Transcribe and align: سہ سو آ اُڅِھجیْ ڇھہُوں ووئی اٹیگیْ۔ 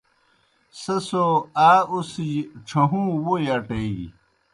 سہ 0.81 0.95
سو 1.07 1.25
آ 1.69 1.71
اُڅِھجیْ 1.93 2.31
ڇھہُوں 2.67 3.07
ووئی 3.25 3.45
اٹیگیْ۔ 3.55 4.07